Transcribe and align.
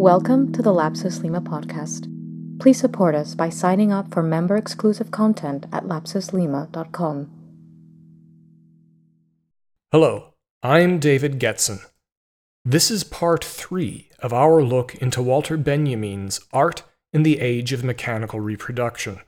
Welcome 0.00 0.50
to 0.52 0.62
the 0.62 0.72
Lapsus 0.72 1.22
Lima 1.22 1.42
podcast. 1.42 2.08
Please 2.58 2.80
support 2.80 3.14
us 3.14 3.34
by 3.34 3.50
signing 3.50 3.92
up 3.92 4.10
for 4.10 4.22
member 4.22 4.56
exclusive 4.56 5.10
content 5.10 5.66
at 5.74 5.84
lapsuslima.com. 5.84 7.30
Hello, 9.92 10.32
I'm 10.62 11.00
David 11.00 11.38
Getson. 11.38 11.80
This 12.64 12.90
is 12.90 13.04
part 13.04 13.44
three 13.44 14.08
of 14.20 14.32
our 14.32 14.62
look 14.62 14.94
into 14.94 15.20
Walter 15.20 15.58
Benjamin's 15.58 16.40
Art 16.50 16.82
in 17.12 17.22
the 17.22 17.38
Age 17.38 17.74
of 17.74 17.84
Mechanical 17.84 18.40
Reproduction. 18.40 19.20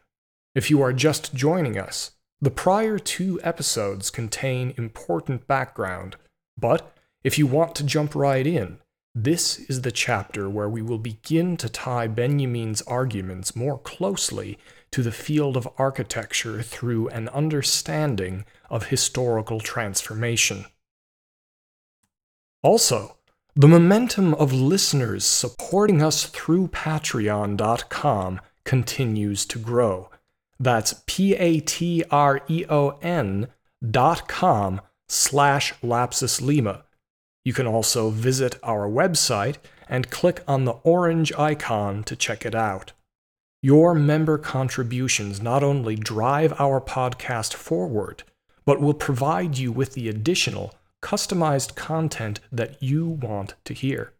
If 0.54 0.70
you 0.70 0.80
are 0.80 0.94
just 0.94 1.34
joining 1.34 1.76
us, 1.76 2.12
the 2.40 2.50
prior 2.50 2.98
two 2.98 3.38
episodes 3.42 4.08
contain 4.08 4.72
important 4.78 5.46
background, 5.46 6.16
but 6.56 6.96
if 7.22 7.38
you 7.38 7.46
want 7.46 7.74
to 7.74 7.84
jump 7.84 8.14
right 8.14 8.46
in, 8.46 8.78
this 9.14 9.58
is 9.58 9.82
the 9.82 9.92
chapter 9.92 10.48
where 10.48 10.68
we 10.68 10.80
will 10.80 10.98
begin 10.98 11.56
to 11.58 11.68
tie 11.68 12.06
Benjamin's 12.06 12.80
arguments 12.82 13.54
more 13.54 13.78
closely 13.78 14.58
to 14.90 15.02
the 15.02 15.12
field 15.12 15.56
of 15.56 15.68
architecture 15.76 16.62
through 16.62 17.08
an 17.08 17.28
understanding 17.28 18.44
of 18.70 18.86
historical 18.86 19.60
transformation. 19.60 20.64
Also, 22.62 23.16
the 23.54 23.68
momentum 23.68 24.32
of 24.34 24.52
listeners 24.52 25.26
supporting 25.26 26.02
us 26.02 26.24
through 26.24 26.68
patreon.com 26.68 28.40
continues 28.64 29.44
to 29.44 29.58
grow. 29.58 30.08
That's 30.58 31.02
P-A-T-R-E-O-N 31.06 32.08
dot 33.90 34.28
com 34.28 34.80
slash 35.08 35.74
lapsus 35.82 36.40
lima 36.40 36.84
you 37.44 37.52
can 37.52 37.66
also 37.66 38.10
visit 38.10 38.58
our 38.62 38.88
website 38.88 39.56
and 39.88 40.10
click 40.10 40.42
on 40.46 40.64
the 40.64 40.72
orange 40.84 41.32
icon 41.34 42.02
to 42.04 42.16
check 42.16 42.46
it 42.46 42.54
out. 42.54 42.92
Your 43.62 43.94
member 43.94 44.38
contributions 44.38 45.40
not 45.40 45.62
only 45.62 45.94
drive 45.94 46.52
our 46.60 46.80
podcast 46.80 47.54
forward, 47.54 48.24
but 48.64 48.80
will 48.80 48.94
provide 48.94 49.58
you 49.58 49.70
with 49.72 49.94
the 49.94 50.08
additional, 50.08 50.74
customized 51.02 51.74
content 51.74 52.40
that 52.50 52.82
you 52.82 53.06
want 53.06 53.54
to 53.64 53.74
hear. 53.74 54.12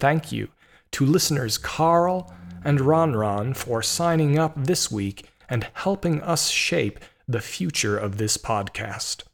Thank 0.00 0.32
you 0.32 0.48
to 0.92 1.06
listeners 1.06 1.58
Carl 1.58 2.32
and 2.64 2.80
Ronron 2.80 3.56
for 3.56 3.82
signing 3.82 4.38
up 4.38 4.52
this 4.56 4.90
week 4.90 5.28
and 5.48 5.66
helping 5.74 6.20
us 6.22 6.48
shape 6.48 7.00
the 7.28 7.40
future 7.40 7.96
of 7.96 8.18
this 8.18 8.36
podcast. 8.36 9.24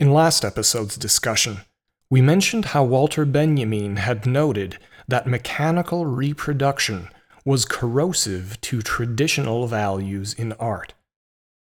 In 0.00 0.12
last 0.12 0.44
episode's 0.44 0.96
discussion, 0.96 1.58
we 2.10 2.20
mentioned 2.20 2.66
how 2.66 2.82
Walter 2.82 3.24
Benjamin 3.24 3.94
had 3.96 4.26
noted 4.26 4.78
that 5.06 5.28
mechanical 5.28 6.04
reproduction 6.04 7.10
was 7.44 7.64
corrosive 7.64 8.60
to 8.62 8.82
traditional 8.82 9.68
values 9.68 10.34
in 10.34 10.52
art. 10.54 10.94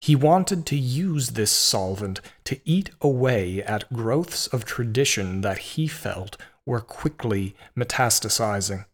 He 0.01 0.17
wanted 0.17 0.67
to 0.67 0.77
use 0.77 1.31
this 1.31 1.53
solvent 1.53 2.21
to 2.43 2.59
eat 2.65 2.91
away 3.01 3.63
at 3.63 3.93
growths 3.93 4.49
of 4.49 4.65
tradition 4.65 5.43
that 5.43 5.59
he 5.59 5.87
felt 5.87 6.37
were 6.67 6.81
quickly 6.81 7.55
metastasizing. 7.77 8.85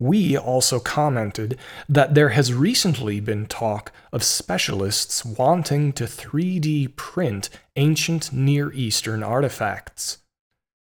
We 0.00 0.36
also 0.36 0.78
commented 0.78 1.58
that 1.88 2.14
there 2.14 2.28
has 2.28 2.54
recently 2.54 3.18
been 3.18 3.46
talk 3.46 3.90
of 4.12 4.22
specialists 4.22 5.24
wanting 5.24 5.92
to 5.94 6.04
3D 6.04 6.94
print 6.94 7.50
ancient 7.74 8.32
Near 8.32 8.72
Eastern 8.72 9.24
artifacts. 9.24 10.18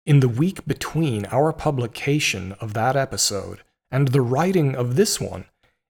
In 0.05 0.19
the 0.19 0.29
week 0.29 0.65
between 0.67 1.25
our 1.27 1.51
publication 1.51 2.53
of 2.53 2.73
that 2.75 2.95
episode 2.95 3.61
and 3.89 4.09
the 4.09 4.21
writing 4.21 4.75
of 4.75 4.95
this 4.95 5.19
one, 5.19 5.45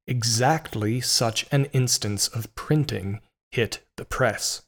exactly 0.07 1.01
such 1.01 1.45
an 1.51 1.65
instance 1.65 2.29
of 2.29 2.53
printing 2.55 3.19
hit 3.51 3.79
the 3.97 4.05
press. 4.05 4.63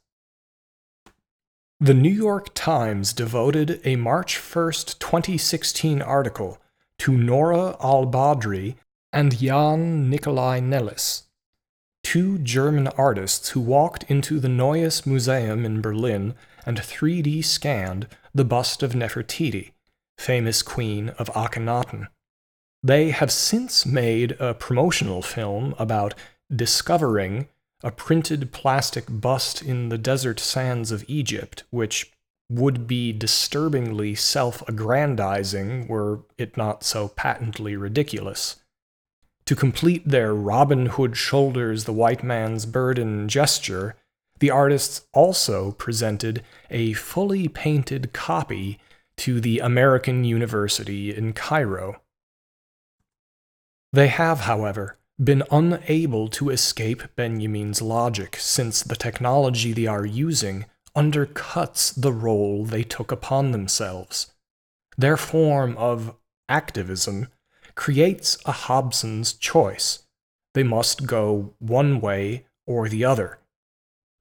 The 1.79 1.93
New 1.93 2.11
York 2.11 2.53
Times 2.53 3.11
devoted 3.13 3.81
a 3.83 3.95
March 3.95 4.37
1, 4.37 4.71
2016 4.99 6.01
article 6.01 6.59
to 7.01 7.17
Nora 7.17 7.75
al-Badri 7.81 8.75
and 9.11 9.35
Jan 9.35 10.07
Nikolai 10.07 10.59
Nelles, 10.59 11.23
two 12.03 12.37
German 12.37 12.89
artists 12.89 13.49
who 13.49 13.59
walked 13.59 14.03
into 14.03 14.39
the 14.39 14.47
Neues 14.47 15.03
Museum 15.03 15.65
in 15.65 15.81
Berlin 15.81 16.35
and 16.63 16.77
3D 16.77 17.43
scanned 17.43 18.05
the 18.35 18.45
bust 18.45 18.83
of 18.83 18.93
Nefertiti, 18.93 19.71
famous 20.19 20.61
queen 20.61 21.09
of 21.17 21.31
Akhenaten. 21.33 22.05
They 22.83 23.09
have 23.09 23.31
since 23.31 23.83
made 23.83 24.33
a 24.39 24.53
promotional 24.53 25.23
film 25.23 25.73
about 25.79 26.13
discovering 26.55 27.47
a 27.83 27.89
printed 27.89 28.51
plastic 28.51 29.05
bust 29.09 29.63
in 29.63 29.89
the 29.89 29.97
desert 29.97 30.39
sands 30.39 30.91
of 30.91 31.03
Egypt, 31.07 31.63
which 31.71 32.11
would 32.51 32.85
be 32.85 33.13
disturbingly 33.13 34.13
self 34.13 34.67
aggrandizing 34.67 35.87
were 35.87 36.19
it 36.37 36.57
not 36.57 36.83
so 36.83 37.07
patently 37.07 37.75
ridiculous. 37.77 38.57
To 39.45 39.55
complete 39.55 40.07
their 40.07 40.33
Robin 40.33 40.87
Hood 40.87 41.15
shoulders 41.15 41.85
the 41.85 41.93
white 41.93 42.23
man's 42.23 42.65
burden 42.65 43.27
gesture, 43.29 43.95
the 44.39 44.49
artists 44.49 45.05
also 45.13 45.71
presented 45.71 46.43
a 46.69 46.93
fully 46.93 47.47
painted 47.47 48.11
copy 48.11 48.79
to 49.17 49.39
the 49.39 49.59
American 49.59 50.23
University 50.23 51.15
in 51.15 51.33
Cairo. 51.33 52.01
They 53.93 54.07
have, 54.07 54.41
however, 54.41 54.97
been 55.23 55.43
unable 55.51 56.27
to 56.29 56.49
escape 56.49 57.03
Benjamin's 57.15 57.81
logic 57.81 58.35
since 58.39 58.81
the 58.81 58.95
technology 58.95 59.73
they 59.73 59.85
are 59.85 60.05
using 60.05 60.65
undercuts 60.95 61.93
the 61.99 62.11
role 62.11 62.65
they 62.65 62.83
took 62.83 63.11
upon 63.11 63.51
themselves. 63.51 64.33
Their 64.97 65.17
form 65.17 65.77
of 65.77 66.15
activism 66.49 67.27
creates 67.75 68.37
a 68.45 68.51
Hobson's 68.51 69.33
choice. 69.33 70.03
They 70.53 70.63
must 70.63 71.07
go 71.07 71.53
one 71.59 72.01
way 72.01 72.45
or 72.67 72.89
the 72.89 73.05
other. 73.05 73.39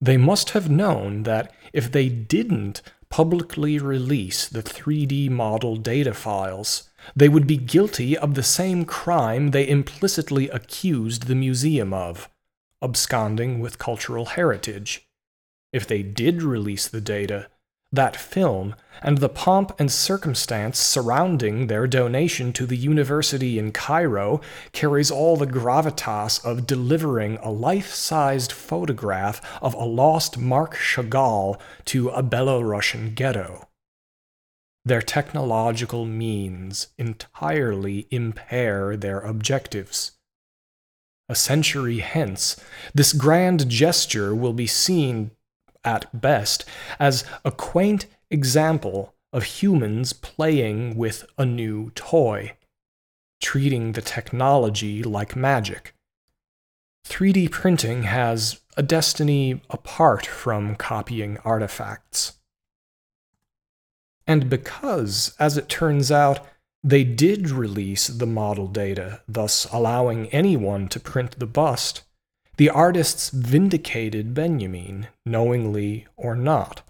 They 0.00 0.16
must 0.16 0.50
have 0.50 0.70
known 0.70 1.24
that 1.24 1.52
if 1.72 1.90
they 1.90 2.08
didn't 2.08 2.82
publicly 3.10 3.78
release 3.78 4.48
the 4.48 4.62
3D 4.62 5.28
model 5.28 5.76
data 5.76 6.14
files, 6.14 6.88
they 7.14 7.28
would 7.28 7.46
be 7.46 7.56
guilty 7.56 8.16
of 8.16 8.34
the 8.34 8.42
same 8.42 8.84
crime 8.84 9.50
they 9.50 9.68
implicitly 9.68 10.48
accused 10.48 11.26
the 11.26 11.34
museum 11.34 11.92
of 11.92 12.30
absconding 12.82 13.58
with 13.58 13.78
cultural 13.78 14.26
heritage 14.26 15.09
if 15.72 15.86
they 15.86 16.02
did 16.02 16.42
release 16.42 16.88
the 16.88 17.00
data, 17.00 17.48
that 17.92 18.16
film, 18.16 18.74
and 19.02 19.18
the 19.18 19.28
pomp 19.28 19.72
and 19.78 19.90
circumstance 19.90 20.78
surrounding 20.78 21.66
their 21.66 21.86
donation 21.86 22.52
to 22.52 22.66
the 22.66 22.76
university 22.76 23.58
in 23.58 23.72
Cairo 23.72 24.40
carries 24.72 25.10
all 25.10 25.36
the 25.36 25.46
gravitas 25.46 26.44
of 26.44 26.66
delivering 26.66 27.36
a 27.38 27.50
life 27.50 27.92
sized 27.92 28.52
photograph 28.52 29.40
of 29.60 29.74
a 29.74 29.84
lost 29.84 30.38
Marc 30.38 30.76
Chagall 30.76 31.60
to 31.86 32.10
a 32.10 32.22
Belarusian 32.22 33.14
ghetto. 33.14 33.66
Their 34.84 35.02
technological 35.02 36.04
means 36.04 36.88
entirely 36.96 38.06
impair 38.10 38.96
their 38.96 39.20
objectives. 39.20 40.12
A 41.28 41.34
century 41.34 41.98
hence, 41.98 42.56
this 42.94 43.12
grand 43.12 43.68
gesture 43.68 44.34
will 44.34 44.52
be 44.52 44.66
seen 44.66 45.32
at 45.84 46.20
best, 46.20 46.64
as 46.98 47.24
a 47.44 47.50
quaint 47.50 48.06
example 48.30 49.14
of 49.32 49.44
humans 49.44 50.12
playing 50.12 50.96
with 50.96 51.24
a 51.38 51.46
new 51.46 51.90
toy, 51.90 52.56
treating 53.40 53.92
the 53.92 54.02
technology 54.02 55.02
like 55.02 55.36
magic. 55.36 55.94
3D 57.06 57.50
printing 57.50 58.04
has 58.04 58.60
a 58.76 58.82
destiny 58.82 59.60
apart 59.70 60.26
from 60.26 60.76
copying 60.76 61.38
artifacts. 61.38 62.34
And 64.26 64.48
because, 64.48 65.34
as 65.38 65.56
it 65.56 65.68
turns 65.68 66.12
out, 66.12 66.46
they 66.82 67.04
did 67.04 67.50
release 67.50 68.06
the 68.06 68.26
model 68.26 68.66
data, 68.66 69.22
thus 69.28 69.66
allowing 69.72 70.28
anyone 70.28 70.88
to 70.88 71.00
print 71.00 71.38
the 71.38 71.46
bust, 71.46 72.02
the 72.60 72.68
artists 72.68 73.30
vindicated 73.30 74.34
Benjamin, 74.34 75.06
knowingly 75.24 76.06
or 76.14 76.36
not. 76.36 76.82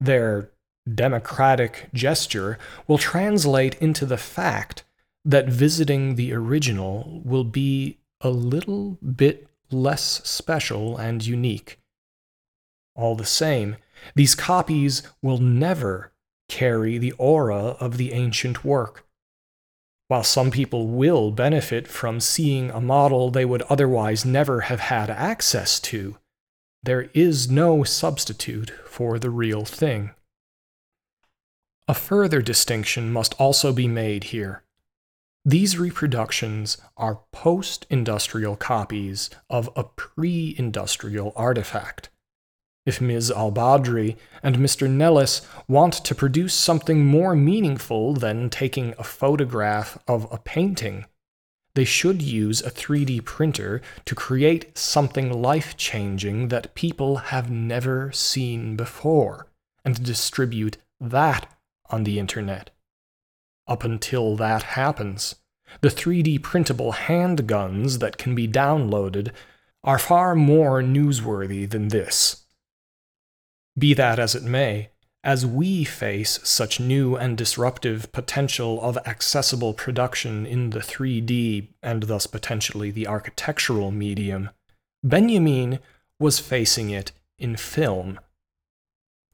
Their 0.00 0.48
democratic 0.88 1.90
gesture 1.92 2.58
will 2.88 2.96
translate 2.96 3.74
into 3.74 4.06
the 4.06 4.16
fact 4.16 4.84
that 5.22 5.50
visiting 5.50 6.14
the 6.14 6.32
original 6.32 7.20
will 7.26 7.44
be 7.44 7.98
a 8.22 8.30
little 8.30 8.96
bit 9.02 9.46
less 9.70 10.22
special 10.26 10.96
and 10.96 11.26
unique. 11.26 11.78
All 12.94 13.16
the 13.16 13.26
same, 13.26 13.76
these 14.14 14.34
copies 14.34 15.02
will 15.20 15.36
never 15.36 16.10
carry 16.48 16.96
the 16.96 17.12
aura 17.18 17.76
of 17.80 17.98
the 17.98 18.14
ancient 18.14 18.64
work. 18.64 19.05
While 20.08 20.22
some 20.22 20.50
people 20.50 20.86
will 20.86 21.30
benefit 21.32 21.88
from 21.88 22.20
seeing 22.20 22.70
a 22.70 22.80
model 22.80 23.30
they 23.30 23.44
would 23.44 23.62
otherwise 23.62 24.24
never 24.24 24.62
have 24.62 24.80
had 24.80 25.10
access 25.10 25.80
to, 25.80 26.18
there 26.82 27.10
is 27.12 27.50
no 27.50 27.82
substitute 27.82 28.70
for 28.86 29.18
the 29.18 29.30
real 29.30 29.64
thing. 29.64 30.12
A 31.88 31.94
further 31.94 32.40
distinction 32.40 33.12
must 33.12 33.34
also 33.34 33.72
be 33.72 33.88
made 33.88 34.24
here. 34.24 34.62
These 35.44 35.78
reproductions 35.78 36.76
are 36.96 37.20
post 37.32 37.86
industrial 37.90 38.56
copies 38.56 39.30
of 39.48 39.70
a 39.76 39.84
pre 39.84 40.54
industrial 40.58 41.32
artifact. 41.36 42.08
If 42.86 43.00
Ms. 43.00 43.32
Albadri 43.34 44.16
and 44.44 44.56
Mr. 44.56 44.88
Nelles 44.88 45.42
want 45.66 45.92
to 45.92 46.14
produce 46.14 46.54
something 46.54 47.04
more 47.04 47.34
meaningful 47.34 48.14
than 48.14 48.48
taking 48.48 48.94
a 48.96 49.02
photograph 49.02 49.98
of 50.06 50.28
a 50.30 50.38
painting, 50.38 51.04
they 51.74 51.84
should 51.84 52.22
use 52.22 52.62
a 52.62 52.70
3D 52.70 53.24
printer 53.24 53.82
to 54.04 54.14
create 54.14 54.78
something 54.78 55.42
life 55.42 55.76
changing 55.76 56.48
that 56.48 56.76
people 56.76 57.16
have 57.16 57.50
never 57.50 58.12
seen 58.12 58.76
before 58.76 59.48
and 59.84 60.02
distribute 60.02 60.76
that 61.00 61.52
on 61.90 62.04
the 62.04 62.20
internet. 62.20 62.70
Up 63.66 63.82
until 63.82 64.36
that 64.36 64.62
happens, 64.62 65.34
the 65.80 65.88
3D 65.88 66.40
printable 66.40 66.92
handguns 66.92 67.98
that 67.98 68.16
can 68.16 68.36
be 68.36 68.46
downloaded 68.46 69.32
are 69.82 69.98
far 69.98 70.36
more 70.36 70.82
newsworthy 70.82 71.68
than 71.68 71.88
this. 71.88 72.45
Be 73.78 73.94
that 73.94 74.18
as 74.18 74.34
it 74.34 74.42
may, 74.42 74.90
as 75.22 75.44
we 75.44 75.84
face 75.84 76.38
such 76.44 76.78
new 76.78 77.16
and 77.16 77.36
disruptive 77.36 78.10
potential 78.12 78.80
of 78.80 78.96
accessible 79.06 79.74
production 79.74 80.46
in 80.46 80.70
the 80.70 80.78
3D 80.78 81.68
and 81.82 82.04
thus 82.04 82.26
potentially 82.26 82.90
the 82.90 83.06
architectural 83.08 83.90
medium, 83.90 84.50
Benjamin 85.02 85.80
was 86.20 86.38
facing 86.38 86.90
it 86.90 87.12
in 87.38 87.56
film. 87.56 88.20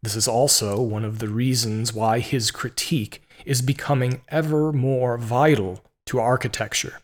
This 0.03 0.17
is 0.17 0.27
also 0.27 0.81
one 0.81 1.05
of 1.05 1.21
the 1.21 1.29
reasons 1.29 1.93
why 1.93 2.19
his 2.19 2.51
critique 2.51 3.23
is 3.45 3.63
becoming 3.63 4.23
ever 4.29 4.73
more 4.73 5.17
vital 5.19 5.85
to 6.07 6.19
architecture. 6.19 7.01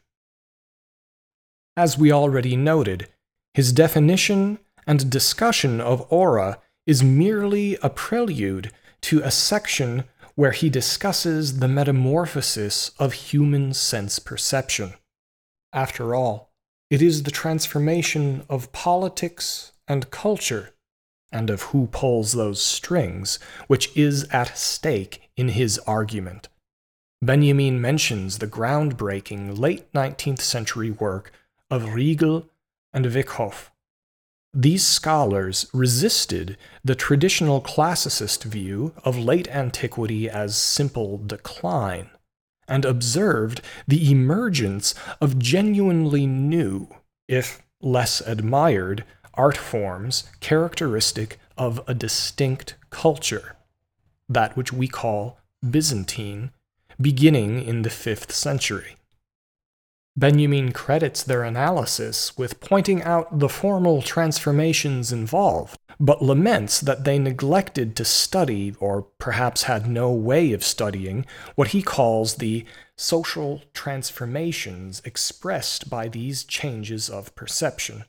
As 1.76 1.96
we 1.96 2.11
already 2.11 2.56
noted, 2.56 3.08
his 3.55 3.73
definition 3.73 4.58
and 4.87 5.11
discussion 5.11 5.81
of 5.81 6.06
aura 6.11 6.58
is 6.88 7.05
merely 7.05 7.76
a 7.82 7.90
prelude 7.90 8.73
to 9.02 9.20
a 9.20 9.31
section 9.31 10.05
where 10.37 10.52
he 10.52 10.70
discusses 10.70 11.58
the 11.58 11.69
metamorphosis 11.69 12.93
of 12.99 13.12
human 13.12 13.75
sense 13.75 14.19
perception. 14.19 14.94
After 15.70 16.14
all, 16.14 16.50
it 16.88 17.02
is 17.02 17.25
the 17.25 17.31
transformation 17.31 18.43
of 18.49 18.73
politics 18.73 19.73
and 19.87 20.11
culture, 20.11 20.70
and 21.31 21.50
of 21.50 21.62
who 21.62 21.88
pulls 21.88 22.32
those 22.32 22.62
strings, 22.62 23.38
which 23.67 23.94
is 23.94 24.25
at 24.31 24.56
stake 24.56 25.31
in 25.37 25.50
his 25.50 25.79
argument. 25.81 26.49
Benjamin 27.20 27.82
mentions 27.82 28.38
the 28.38 28.46
groundbreaking 28.46 29.58
late 29.58 29.93
19th 29.93 30.40
century 30.40 30.90
work 30.90 31.32
of 31.70 31.82
Riegl 31.82 32.49
and 32.94 33.05
Wickhoff, 33.05 33.69
these 34.54 34.86
scholars 34.86 35.66
resisted 35.72 36.56
the 36.82 36.94
traditional 36.94 37.60
classicist 37.60 38.44
view 38.44 38.94
of 39.04 39.18
late 39.18 39.48
antiquity 39.48 40.28
as 40.28 40.56
simple 40.56 41.18
decline, 41.18 42.10
and 42.66 42.84
observed 42.84 43.60
the 43.86 44.10
emergence 44.10 44.94
of 45.20 45.38
genuinely 45.38 46.26
new, 46.26 46.88
if 47.28 47.62
less 47.80 48.20
admired, 48.22 49.04
art 49.34 49.56
forms 49.56 50.24
characteristic 50.40 51.38
of 51.56 51.80
a 51.86 51.94
distinct 51.94 52.74
culture, 52.90 53.56
that 54.28 54.56
which 54.56 54.72
we 54.72 54.88
call 54.88 55.38
Byzantine, 55.68 56.50
beginning 57.00 57.62
in 57.62 57.82
the 57.82 57.90
5th 57.90 58.32
century. 58.32 58.97
Benjamin 60.18 60.72
credits 60.72 61.22
their 61.22 61.44
analysis 61.44 62.36
with 62.36 62.58
pointing 62.58 63.04
out 63.04 63.38
the 63.38 63.48
formal 63.48 64.02
transformations 64.02 65.12
involved, 65.12 65.78
but 66.00 66.20
laments 66.20 66.80
that 66.80 67.04
they 67.04 67.20
neglected 67.20 67.94
to 67.94 68.04
study, 68.04 68.74
or 68.80 69.02
perhaps 69.20 69.62
had 69.64 69.88
no 69.88 70.10
way 70.10 70.52
of 70.52 70.64
studying, 70.64 71.24
what 71.54 71.68
he 71.68 71.82
calls 71.82 72.34
the 72.34 72.64
social 72.96 73.62
transformations 73.72 75.00
expressed 75.04 75.88
by 75.88 76.08
these 76.08 76.42
changes 76.42 77.08
of 77.08 77.32
perception. 77.36 78.04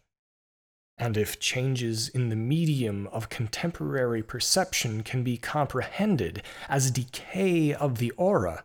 And 0.98 1.16
if 1.16 1.40
changes 1.40 2.10
in 2.10 2.30
the 2.30 2.36
medium 2.36 3.06
of 3.12 3.30
contemporary 3.30 4.24
perception 4.24 5.04
can 5.04 5.24
be 5.24 5.38
comprehended 5.38 6.42
as 6.68 6.90
decay 6.90 7.72
of 7.72 8.00
the 8.00 8.10
aura, 8.18 8.64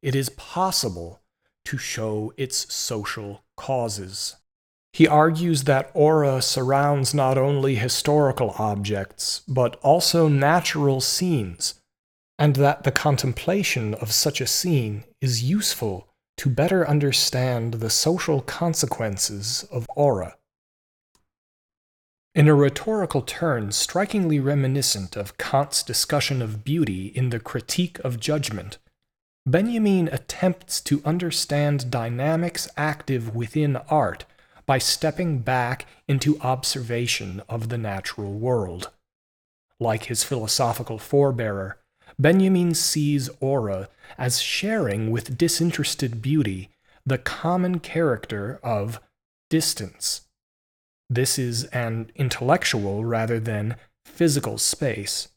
it 0.00 0.14
is 0.14 0.30
possible 0.30 1.20
to 1.68 1.76
show 1.76 2.32
its 2.38 2.72
social 2.72 3.44
causes. 3.54 4.36
He 4.94 5.06
argues 5.06 5.64
that 5.64 5.90
aura 5.92 6.40
surrounds 6.40 7.12
not 7.12 7.36
only 7.36 7.74
historical 7.74 8.54
objects, 8.58 9.42
but 9.46 9.76
also 9.82 10.28
natural 10.28 11.02
scenes, 11.02 11.74
and 12.38 12.56
that 12.56 12.84
the 12.84 12.90
contemplation 12.90 13.92
of 13.94 14.12
such 14.12 14.40
a 14.40 14.46
scene 14.46 15.04
is 15.20 15.42
useful 15.42 16.08
to 16.38 16.48
better 16.48 16.88
understand 16.88 17.74
the 17.74 17.90
social 17.90 18.40
consequences 18.40 19.66
of 19.70 19.86
aura. 19.94 20.36
In 22.34 22.48
a 22.48 22.54
rhetorical 22.54 23.20
turn 23.20 23.72
strikingly 23.72 24.40
reminiscent 24.40 25.16
of 25.16 25.36
Kant's 25.36 25.82
discussion 25.82 26.40
of 26.40 26.64
beauty 26.64 27.08
in 27.08 27.28
the 27.28 27.40
Critique 27.40 27.98
of 27.98 28.18
Judgment, 28.18 28.78
Benjamin 29.50 30.08
attempts 30.08 30.78
to 30.82 31.00
understand 31.06 31.90
dynamics 31.90 32.68
active 32.76 33.34
within 33.34 33.76
art 33.88 34.26
by 34.66 34.76
stepping 34.76 35.38
back 35.38 35.86
into 36.06 36.38
observation 36.42 37.40
of 37.48 37.70
the 37.70 37.78
natural 37.78 38.34
world. 38.34 38.90
Like 39.80 40.04
his 40.04 40.22
philosophical 40.22 40.98
forebearer, 40.98 41.76
Benjamin 42.18 42.74
sees 42.74 43.30
aura 43.40 43.88
as 44.18 44.42
sharing 44.42 45.10
with 45.10 45.38
disinterested 45.38 46.20
beauty 46.20 46.68
the 47.06 47.16
common 47.16 47.78
character 47.78 48.60
of 48.62 49.00
distance. 49.48 50.26
This 51.08 51.38
is 51.38 51.64
an 51.66 52.12
intellectual 52.16 53.06
rather 53.06 53.40
than 53.40 53.76
physical 54.04 54.58
space. 54.58 55.28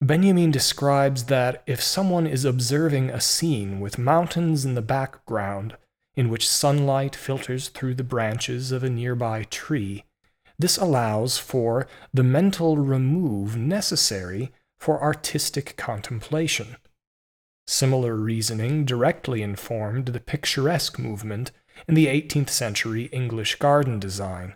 Benjamin 0.00 0.50
describes 0.50 1.24
that 1.24 1.62
if 1.66 1.82
someone 1.82 2.26
is 2.26 2.44
observing 2.44 3.10
a 3.10 3.20
scene 3.20 3.80
with 3.80 3.98
mountains 3.98 4.64
in 4.64 4.74
the 4.74 4.82
background, 4.82 5.76
in 6.14 6.28
which 6.28 6.48
sunlight 6.48 7.16
filters 7.16 7.68
through 7.68 7.94
the 7.94 8.04
branches 8.04 8.72
of 8.72 8.82
a 8.82 8.90
nearby 8.90 9.44
tree, 9.44 10.04
this 10.58 10.76
allows 10.76 11.38
for 11.38 11.86
the 12.12 12.22
mental 12.22 12.76
remove 12.76 13.56
necessary 13.56 14.52
for 14.78 15.02
artistic 15.02 15.76
contemplation. 15.76 16.76
Similar 17.66 18.16
reasoning 18.16 18.84
directly 18.84 19.42
informed 19.42 20.06
the 20.06 20.20
picturesque 20.20 20.98
movement 20.98 21.52
in 21.88 21.94
the 21.94 22.06
18th 22.06 22.50
century 22.50 23.04
English 23.06 23.56
garden 23.56 23.98
design. 23.98 24.54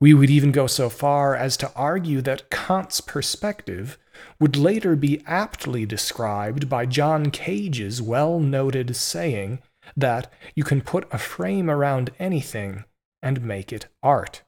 We 0.00 0.12
would 0.14 0.30
even 0.30 0.52
go 0.52 0.66
so 0.66 0.90
far 0.90 1.36
as 1.36 1.56
to 1.58 1.72
argue 1.74 2.20
that 2.22 2.50
Kant's 2.50 3.00
perspective 3.00 3.98
would 4.40 4.56
later 4.56 4.96
be 4.96 5.22
aptly 5.26 5.86
described 5.86 6.68
by 6.68 6.86
John 6.86 7.30
Cage's 7.30 8.00
well 8.00 8.40
noted 8.40 8.96
saying 8.96 9.60
that 9.96 10.32
you 10.54 10.64
can 10.64 10.80
put 10.80 11.12
a 11.12 11.18
frame 11.18 11.70
around 11.70 12.10
anything 12.18 12.84
and 13.22 13.42
make 13.42 13.72
it 13.72 13.86
art. 14.02 14.42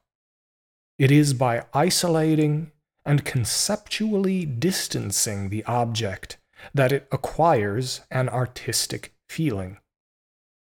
It 0.97 1.11
is 1.11 1.33
by 1.33 1.65
isolating 1.73 2.71
and 3.05 3.23
conceptually 3.23 4.45
distancing 4.45 5.49
the 5.49 5.63
object 5.65 6.37
that 6.73 6.91
it 6.91 7.07
acquires 7.11 8.01
an 8.11 8.29
artistic 8.29 9.13
feeling. 9.29 9.77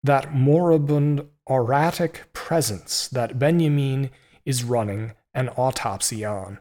That 0.04 0.34
moribund, 0.34 1.28
auratic 1.48 2.32
presence 2.34 3.08
that 3.10 3.40
Benjamin 3.40 4.10
is 4.46 4.64
running 4.64 5.14
an 5.34 5.50
autopsy 5.50 6.26
on. 6.26 6.60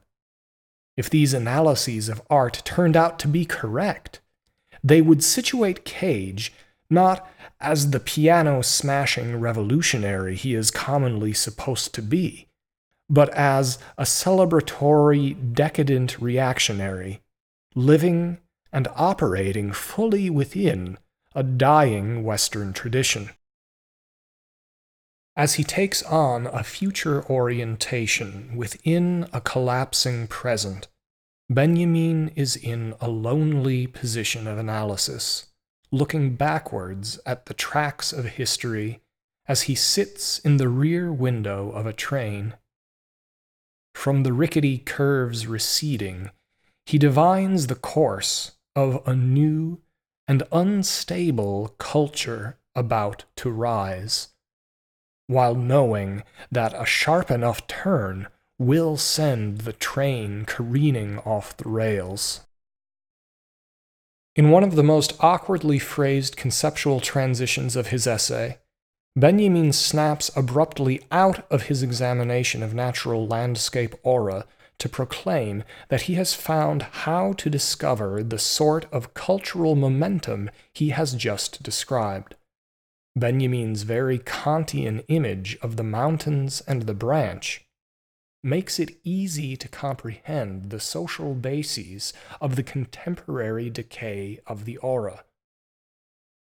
If 0.97 1.09
these 1.09 1.33
analyses 1.33 2.09
of 2.09 2.23
art 2.29 2.63
turned 2.65 2.97
out 2.97 3.19
to 3.21 3.29
be 3.29 3.45
correct, 3.45 4.21
they 4.85 5.01
would 5.01 5.25
situate 5.25 5.85
Cage 5.85 6.53
not 6.91 7.27
as 7.61 7.91
the 7.91 8.01
piano 8.01 8.61
smashing 8.63 9.41
revolutionary 9.41 10.35
he 10.37 10.55
is 10.55 10.71
commonly 10.71 11.33
supposed 11.33 11.95
to 11.95 12.03
be, 12.03 12.49
but 13.09 13.31
as 13.31 13.79
a 13.97 14.03
celebratory 14.03 15.55
decadent 15.55 16.21
reactionary, 16.21 17.23
living 17.75 18.39
and 18.73 18.89
operating 18.95 19.73
fully 19.73 20.29
within 20.29 20.99
a 21.35 21.43
dying 21.43 22.25
Western 22.25 22.73
tradition. 22.73 23.31
As 25.35 25.55
he 25.55 25.65
takes 25.65 26.03
on 26.03 26.47
a 26.47 26.62
future 26.62 27.25
orientation 27.25 28.55
within 28.55 29.27
a 29.33 29.41
collapsing 29.41 30.27
present, 30.27 30.89
Benjamin 31.49 32.29
is 32.37 32.55
in 32.55 32.95
a 33.01 33.09
lonely 33.09 33.87
position 33.87 34.47
of 34.47 34.59
analysis, 34.59 35.47
looking 35.91 36.35
backwards 36.35 37.19
at 37.25 37.47
the 37.47 37.55
tracks 37.55 38.12
of 38.12 38.27
history 38.27 39.01
as 39.47 39.62
he 39.62 39.75
sits 39.75 40.39
in 40.39 40.59
the 40.59 40.69
rear 40.69 41.11
window 41.11 41.71
of 41.71 41.87
a 41.87 41.93
train. 41.93 42.55
From 43.95 44.23
the 44.23 44.33
rickety 44.33 44.79
curves 44.79 45.47
receding, 45.47 46.31
he 46.85 46.99
divines 46.99 47.67
the 47.67 47.75
course 47.75 48.53
of 48.77 49.07
a 49.07 49.15
new 49.15 49.81
and 50.29 50.43
unstable 50.53 51.75
culture 51.79 52.59
about 52.75 53.25
to 53.37 53.51
rise, 53.51 54.29
while 55.33 55.55
knowing 55.55 56.23
that 56.51 56.75
a 56.75 56.87
sharp 56.87 57.31
enough 57.31 57.67
turn 57.67 58.29
will 58.59 58.97
send 58.97 59.62
the 59.62 59.73
train 59.73 60.45
careening 60.45 61.19
off 61.21 61.57
the 61.57 61.69
rails. 61.69 62.47
In 64.35 64.51
one 64.51 64.65
of 64.65 64.77
the 64.77 64.83
most 64.83 65.15
awkwardly 65.21 65.79
phrased 65.79 66.37
conceptual 66.37 67.01
transitions 67.01 67.77
of 67.77 67.89
his 67.89 68.07
essay, 68.07 68.59
Benjamin 69.15 69.75
snaps 69.75 70.31
abruptly 70.35 71.03
out 71.11 71.45
of 71.51 71.65
his 71.65 71.83
examination 71.83 72.62
of 72.62 72.73
natural 72.73 73.27
landscape 73.27 73.95
aura 74.03 74.47
to 74.79 74.89
proclaim 74.89 75.65
that 75.91 76.03
he 76.03 76.15
has 76.15 76.35
found 76.35 76.83
how 76.83 77.35
to 77.35 77.51
discover 77.51 78.23
the 78.23 78.39
sort 78.39 78.87
of 78.91 79.12
cultural 79.12 79.77
momentum 79.77 80.51
he 80.73 80.91
has 80.91 81.15
just 81.15 81.62
described. 81.62 82.35
Benjamin's 83.14 83.83
very 83.83 84.19
Kantian 84.19 85.04
image 85.09 85.59
of 85.61 85.76
the 85.76 85.83
mountains 85.83 86.62
and 86.66 86.83
the 86.83 86.95
branch 86.95 87.64
makes 88.42 88.81
it 88.81 88.97
easy 89.04 89.57
to 89.57 89.69
comprehend 89.69 90.71
the 90.71 90.81
social 90.81 91.35
bases 91.35 92.12
of 92.40 92.57
the 92.57 92.62
contemporary 92.62 93.71
decay 93.71 94.40
of 94.47 94.64
the 94.64 94.76
aura. 94.78 95.25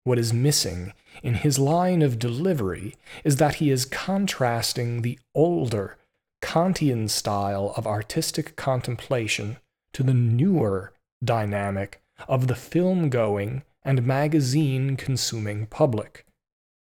What 0.04 0.20
is 0.20 0.34
missing 0.34 0.94
in 1.24 1.36
his 1.36 1.58
line 1.60 2.02
of 2.02 2.20
delivery 2.20 2.96
is 3.24 3.38
that 3.38 3.56
he 3.56 3.70
is 3.70 3.86
contrasting 3.86 5.02
the 5.02 5.20
older 5.34 5.98
Kantian 6.42 7.10
style 7.10 7.74
of 7.76 7.88
artistic 7.88 8.56
contemplation 8.56 9.58
to 9.94 10.04
the 10.04 10.14
newer 10.14 10.94
dynamic 11.24 12.02
of 12.28 12.48
the 12.48 12.56
film 12.56 13.10
going 13.10 13.64
and 13.84 14.06
magazine 14.06 14.96
consuming 14.96 15.66
public. 15.66 16.26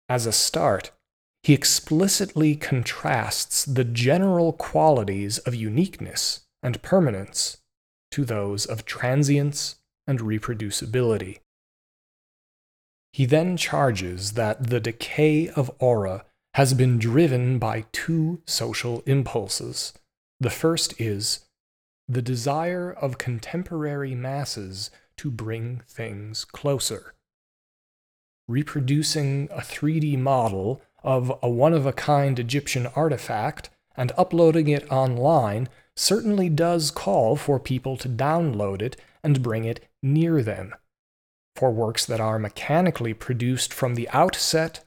As 0.08 0.26
a 0.26 0.32
start, 0.32 0.90
he 1.42 1.52
explicitly 1.52 2.56
contrasts 2.56 3.64
the 3.64 3.84
general 3.84 4.52
qualities 4.52 5.38
of 5.38 5.54
uniqueness 5.54 6.46
and 6.62 6.82
permanence 6.82 7.58
to 8.10 8.24
those 8.24 8.66
of 8.66 8.84
transience 8.84 9.76
and 10.06 10.20
reproducibility. 10.20 11.40
He 13.12 13.26
then 13.26 13.56
charges 13.56 14.32
that 14.32 14.68
the 14.68 14.80
decay 14.80 15.48
of 15.48 15.70
aura 15.78 16.24
has 16.54 16.74
been 16.74 16.98
driven 16.98 17.58
by 17.58 17.84
two 17.92 18.42
social 18.46 19.02
impulses. 19.06 19.92
The 20.40 20.50
first 20.50 21.00
is 21.00 21.46
the 22.08 22.22
desire 22.22 22.90
of 22.90 23.18
contemporary 23.18 24.14
masses 24.14 24.90
to 25.18 25.30
bring 25.30 25.82
things 25.86 26.44
closer. 26.44 27.14
Reproducing 28.48 29.48
a 29.52 29.60
3D 29.60 30.18
model 30.18 30.80
of 31.04 31.32
a 31.42 31.50
one 31.50 31.74
of 31.74 31.84
a 31.84 31.92
kind 31.92 32.38
Egyptian 32.38 32.86
artifact 32.96 33.68
and 33.94 34.10
uploading 34.16 34.68
it 34.68 34.90
online 34.90 35.68
certainly 35.94 36.48
does 36.48 36.90
call 36.90 37.36
for 37.36 37.60
people 37.60 37.96
to 37.98 38.08
download 38.08 38.80
it 38.80 38.96
and 39.22 39.42
bring 39.42 39.64
it 39.64 39.86
near 40.02 40.42
them. 40.42 40.74
For 41.56 41.70
works 41.70 42.06
that 42.06 42.20
are 42.20 42.38
mechanically 42.38 43.12
produced 43.12 43.74
from 43.74 43.96
the 43.96 44.08
outset, 44.10 44.84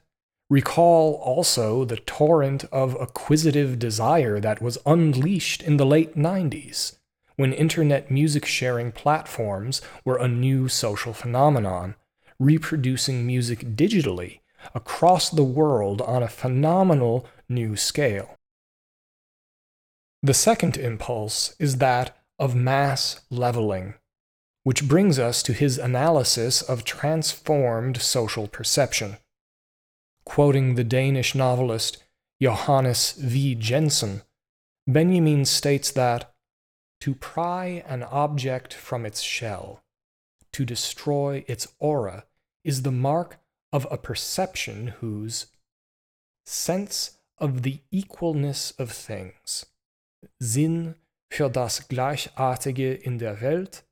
recall 0.50 1.14
also 1.14 1.84
the 1.84 1.98
torrent 1.98 2.64
of 2.72 2.96
acquisitive 3.00 3.78
desire 3.78 4.40
that 4.40 4.60
was 4.60 4.78
unleashed 4.84 5.62
in 5.62 5.76
the 5.76 5.86
late 5.86 6.16
90s, 6.16 6.96
when 7.36 7.52
internet 7.52 8.10
music 8.10 8.44
sharing 8.44 8.90
platforms 8.90 9.80
were 10.04 10.16
a 10.16 10.28
new 10.28 10.68
social 10.68 11.12
phenomenon, 11.12 11.94
reproducing 12.38 13.26
music 13.26 13.60
digitally 13.76 14.40
across 14.74 15.28
the 15.30 15.44
world 15.44 16.00
on 16.02 16.22
a 16.22 16.28
phenomenal 16.28 17.26
new 17.48 17.76
scale. 17.76 18.36
The 20.22 20.34
second 20.34 20.76
impulse 20.76 21.56
is 21.58 21.78
that 21.78 22.16
of 22.38 22.54
mass 22.54 23.20
leveling, 23.30 23.94
which 24.62 24.86
brings 24.88 25.18
us 25.18 25.42
to 25.42 25.52
his 25.52 25.78
analysis 25.78 26.62
of 26.62 26.84
transformed 26.84 28.00
social 28.00 28.46
perception. 28.46 29.16
Quoting 30.24 30.76
the 30.76 30.84
Danish 30.84 31.34
novelist 31.34 32.04
Johannes 32.40 33.12
V. 33.12 33.56
Jensen, 33.56 34.22
Benjamin 34.86 35.44
states 35.44 35.90
that 35.92 36.32
to 37.00 37.14
pry 37.16 37.82
an 37.88 38.04
object 38.04 38.72
from 38.72 39.04
its 39.04 39.20
shell, 39.20 39.81
to 40.52 40.64
destroy 40.64 41.44
its 41.48 41.66
aura, 41.78 42.24
is 42.64 42.82
the 42.82 42.92
mark 42.92 43.38
of 43.72 43.86
a 43.90 43.96
perception 43.96 44.88
whose 45.00 45.46
sense 46.44 47.18
of 47.38 47.62
the 47.62 47.80
equalness 47.92 48.78
of 48.78 48.90
things, 48.90 49.66
Sinn 50.40 50.94
für 51.32 51.50
das 51.50 51.80
Gleichartige 51.80 53.00
in 53.02 53.18
der 53.18 53.40
Welt, 53.40 53.82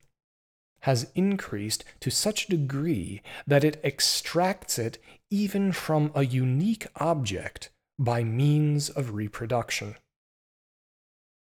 has 0.81 1.11
increased 1.15 1.83
to 1.99 2.09
such 2.09 2.45
a 2.45 2.51
degree 2.51 3.21
that 3.45 3.63
it 3.63 3.79
extracts 3.83 4.79
it 4.79 4.97
even 5.29 5.71
from 5.71 6.11
a 6.15 6.25
unique 6.25 6.87
object 6.95 7.69
by 7.99 8.23
means 8.23 8.89
of 8.89 9.13
reproduction. 9.13 9.95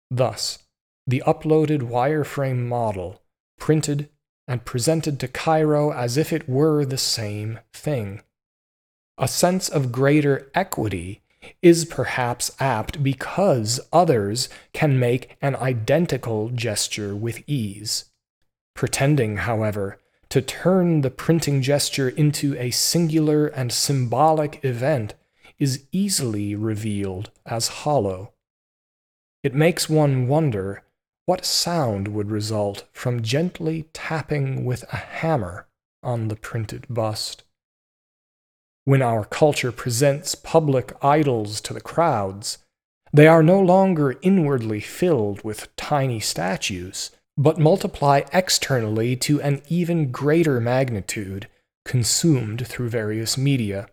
Thus, 0.10 0.60
the 1.06 1.24
uploaded 1.26 1.82
wireframe 1.82 2.68
model, 2.68 3.22
printed 3.60 4.10
and 4.48 4.66
presented 4.66 5.20
to 5.20 5.28
Cairo 5.28 5.92
as 5.92 6.18
if 6.18 6.34
it 6.34 6.50
were 6.50 6.86
the 6.86 6.98
same 6.98 7.60
thing. 7.74 8.22
A 9.18 9.28
sense 9.28 9.70
of 9.70 9.92
greater 9.92 10.50
equity 10.56 11.22
is 11.62 11.86
perhaps 11.86 12.52
apt 12.60 13.04
because 13.04 13.80
others 13.92 14.50
can 14.74 15.00
make 15.00 15.38
an 15.42 15.56
identical 15.56 16.50
gesture 16.50 17.16
with 17.16 17.44
ease. 17.48 18.06
Pretending, 18.76 19.38
however, 19.38 20.00
to 20.30 20.42
turn 20.42 21.02
the 21.02 21.12
printing 21.12 21.62
gesture 21.62 22.10
into 22.10 22.56
a 22.58 22.72
singular 22.72 23.48
and 23.48 23.72
symbolic 23.72 24.64
event 24.64 25.14
is 25.60 25.86
easily 25.92 26.56
revealed 26.56 27.32
as 27.46 27.68
hollow. 27.68 28.34
It 29.44 29.54
makes 29.54 29.90
one 29.90 30.28
wonder 30.28 30.84
what 31.32 31.46
sound 31.46 32.10
would 32.10 32.30
result 32.30 32.84
from 32.92 33.22
gently 33.22 33.86
tapping 33.94 34.66
with 34.66 34.84
a 34.92 34.98
hammer 34.98 35.66
on 36.04 36.28
the 36.28 36.36
printed 36.36 36.86
bust? 36.90 37.46
When 38.84 39.02
our 39.02 39.24
culture 39.24 39.72
presents 39.72 40.36
public 40.36 40.92
idols 41.02 41.62
to 41.62 41.74
the 41.74 41.80
crowds, 41.80 42.58
they 43.14 43.28
are 43.28 43.42
no 43.42 43.62
longer 43.62 44.18
inwardly 44.22 44.82
filled 44.82 45.42
with 45.42 45.74
tiny 45.78 46.20
statues, 46.20 47.12
but 47.38 47.58
multiply 47.58 48.24
externally 48.34 49.16
to 49.16 49.42
an 49.42 49.62
even 49.70 50.12
greater 50.12 50.60
magnitude, 50.60 51.48
consumed 51.86 52.68
through 52.68 52.90
various 52.90 53.38
media. 53.38 53.88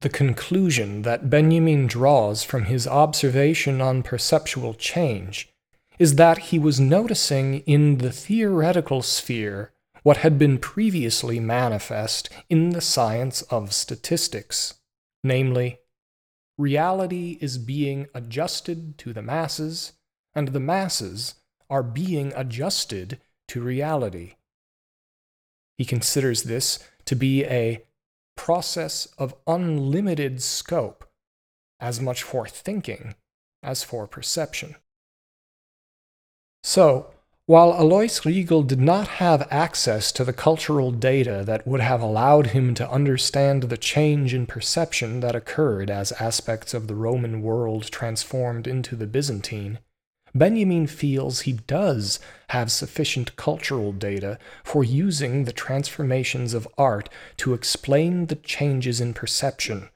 The 0.00 0.08
conclusion 0.08 1.02
that 1.02 1.28
Benjamin 1.28 1.88
draws 1.88 2.44
from 2.44 2.66
his 2.66 2.86
observation 2.86 3.80
on 3.80 4.04
perceptual 4.04 4.74
change 4.74 5.48
is 5.98 6.14
that 6.14 6.38
he 6.38 6.58
was 6.58 6.78
noticing 6.78 7.60
in 7.60 7.98
the 7.98 8.12
theoretical 8.12 9.02
sphere 9.02 9.72
what 10.04 10.18
had 10.18 10.38
been 10.38 10.58
previously 10.58 11.40
manifest 11.40 12.30
in 12.48 12.70
the 12.70 12.80
science 12.80 13.42
of 13.42 13.72
statistics, 13.72 14.74
namely, 15.24 15.80
reality 16.56 17.36
is 17.40 17.58
being 17.58 18.06
adjusted 18.14 18.96
to 18.98 19.12
the 19.12 19.22
masses, 19.22 19.94
and 20.32 20.48
the 20.48 20.60
masses 20.60 21.34
are 21.68 21.82
being 21.82 22.32
adjusted 22.36 23.20
to 23.48 23.60
reality. 23.60 24.34
He 25.76 25.84
considers 25.84 26.44
this 26.44 26.78
to 27.04 27.16
be 27.16 27.44
a 27.44 27.84
process 28.38 29.06
of 29.18 29.34
unlimited 29.46 30.40
scope, 30.40 31.04
as 31.78 32.00
much 32.00 32.22
for 32.22 32.48
thinking 32.48 33.14
as 33.62 33.84
for 33.84 34.06
perception. 34.06 34.76
So, 36.62 37.10
While 37.48 37.80
Alois 37.80 38.20
Riegl 38.26 38.66
did 38.66 38.78
not 38.78 39.08
have 39.08 39.48
access 39.50 40.12
to 40.12 40.22
the 40.22 40.34
cultural 40.34 40.90
data 40.90 41.44
that 41.46 41.66
would 41.66 41.80
have 41.80 42.02
allowed 42.02 42.48
him 42.48 42.74
to 42.74 42.90
understand 42.90 43.62
the 43.62 43.78
change 43.78 44.34
in 44.34 44.44
perception 44.44 45.20
that 45.20 45.34
occurred 45.34 45.88
as 45.88 46.12
aspects 46.12 46.74
of 46.74 46.88
the 46.88 46.94
Roman 46.94 47.40
world 47.40 47.90
transformed 47.90 48.66
into 48.66 48.94
the 48.96 49.06
Byzantine, 49.06 49.78
Benjamin 50.34 50.86
feels 50.86 51.40
he 51.40 51.52
does 51.52 52.20
have 52.50 52.70
sufficient 52.70 53.36
cultural 53.36 53.92
data 53.92 54.38
for 54.64 54.84
using 54.84 55.44
the 55.44 55.52
transformations 55.52 56.54
of 56.54 56.68
art 56.76 57.08
to 57.38 57.54
explain 57.54 58.26
the 58.26 58.36
changes 58.36 59.00
in 59.00 59.14
perception, 59.14 59.88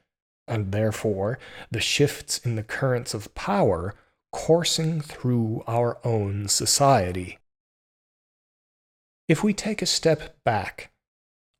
and 0.49 0.73
therefore 0.73 1.39
the 1.71 1.81
shifts 1.81 2.39
in 2.39 2.57
the 2.57 2.63
currents 2.63 3.15
of 3.15 3.35
power 3.35 3.95
coursing 4.33 5.01
through 5.01 5.63
our 5.67 5.99
own 6.05 6.49
society. 6.49 7.39
If 9.29 9.45
we 9.45 9.53
take 9.53 9.83
a 9.83 9.87
step 9.87 10.37
back, 10.45 10.91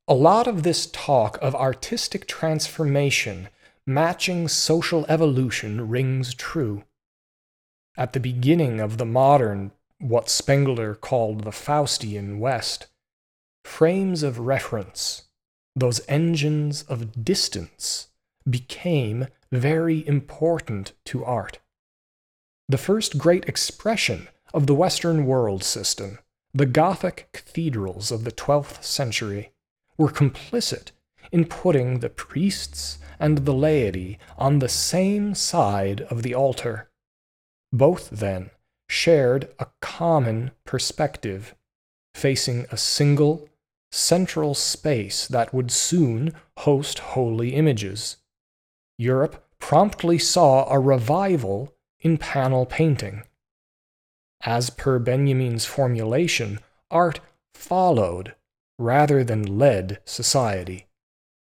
a 0.07 0.13
lot 0.13 0.47
of 0.47 0.63
this 0.63 0.87
talk 0.87 1.37
of 1.41 1.55
artistic 1.55 2.27
transformation 2.27 3.49
matching 3.87 4.47
social 4.47 5.05
evolution 5.07 5.89
rings 5.89 6.33
true. 6.33 6.83
At 7.95 8.13
the 8.13 8.19
beginning 8.19 8.79
of 8.79 8.97
the 8.97 9.05
modern, 9.05 9.71
what 9.99 10.29
Spengler 10.29 10.95
called 10.95 11.43
the 11.43 11.51
Faustian 11.51 12.39
West, 12.39 12.87
frames 13.63 14.23
of 14.23 14.39
reference, 14.39 15.23
those 15.75 16.01
engines 16.07 16.83
of 16.83 17.23
distance, 17.23 18.07
became 18.49 19.27
very 19.51 20.05
important 20.07 20.93
to 21.05 21.23
art. 21.23 21.59
The 22.67 22.77
first 22.77 23.17
great 23.17 23.45
expression 23.45 24.27
of 24.53 24.67
the 24.67 24.75
Western 24.75 25.25
world 25.25 25.63
system 25.63 26.19
the 26.55 26.65
Gothic 26.67 27.29
cathedrals 27.33 28.11
of 28.11 28.25
the 28.25 28.31
12th 28.31 28.83
century 28.83 29.51
were 29.97 30.11
complicit 30.11 30.91
in 31.31 31.45
putting 31.45 31.99
the 31.99 32.09
priests 32.09 32.99
and 33.19 33.39
the 33.39 33.53
laity 33.53 34.19
on 34.37 34.59
the 34.59 34.69
same 34.69 35.33
side 35.33 36.01
of 36.01 36.21
the 36.21 36.35
altar. 36.35 36.91
Both, 37.73 38.11
then, 38.11 38.51
shared 38.87 39.49
a 39.57 39.65
common 39.81 40.51
perspective, 40.63 41.55
facing 42.13 42.67
a 42.71 42.77
single, 42.77 43.49
central 43.91 44.53
space 44.53 45.27
that 45.27 45.53
would 45.53 45.71
soon 45.71 46.33
host 46.59 46.99
holy 46.99 47.55
images. 47.55 48.17
Europe 48.99 49.43
promptly 49.59 50.19
saw 50.19 50.71
a 50.71 50.79
revival 50.79 51.73
in 51.99 52.19
panel 52.19 52.67
painting. 52.67 53.23
As 54.41 54.69
per 54.69 54.99
Benjamin's 54.99 55.65
formulation, 55.65 56.59
art 56.91 57.21
followed 57.55 58.35
rather 58.77 59.23
than 59.23 59.57
led 59.57 59.99
society. 60.05 60.85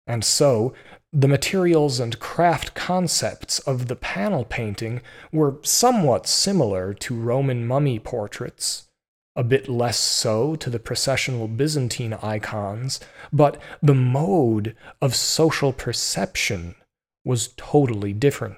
And 0.10 0.26
so, 0.26 0.74
the 1.14 1.28
materials 1.28 2.00
and 2.00 2.20
craft 2.20 2.74
concepts 2.74 3.60
of 3.60 3.88
the 3.88 3.96
panel 3.96 4.44
painting 4.44 5.02
were 5.32 5.60
somewhat 5.62 6.26
similar 6.26 6.96
to 6.96 7.16
Roman 7.16 7.68
mummy 7.68 8.00
portraits, 8.00 8.88
a 9.36 9.44
bit 9.44 9.70
less 9.70 10.00
so 10.00 10.56
to 10.56 10.70
the 10.72 10.80
processional 10.80 11.48
Byzantine 11.48 12.14
icons, 12.14 13.00
but 13.32 13.62
the 13.84 13.94
mode 13.94 14.76
of 15.00 15.16
social 15.16 15.72
perception 15.72 16.74
was 17.24 17.54
totally 17.56 18.12
different. 18.12 18.58